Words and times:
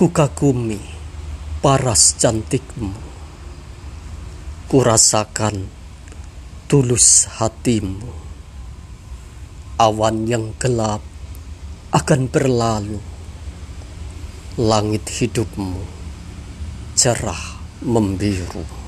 Ku 0.00 0.08
kagumi 0.08 0.80
paras 1.60 2.16
cantikmu. 2.16 2.88
Kurasakan 4.64 5.68
tulus 6.64 7.28
hatimu. 7.28 8.08
Awan 9.76 10.24
yang 10.24 10.56
gelap 10.56 11.04
akan 11.92 12.32
berlalu. 12.32 12.96
Langit 14.56 15.04
hidupmu 15.04 15.84
cerah 16.96 17.60
membiru. 17.84 18.79